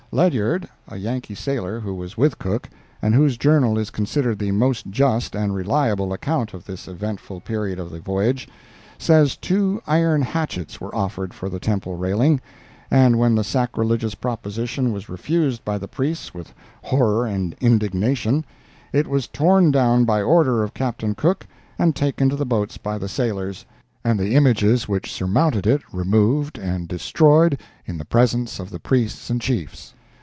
[0.13, 2.67] Ledyard, a Yankee sailor, who was with Cook,
[3.01, 7.79] and whose journal is considered the most just and reliable account of this eventful period
[7.79, 8.49] of the voyage,
[8.97, 12.41] says two iron hatchets were offered for the temple railing,
[12.91, 18.43] and when the sacrilegious proposition was refused by the priests with horror and indignation,
[18.91, 21.47] it was torn down by order of Captain Cook
[21.79, 23.65] and taken to the boats by the sailors,
[24.03, 29.31] and the images which surmounted it removed and destroyed in the presence of the priests
[29.31, 29.93] ant chiefs.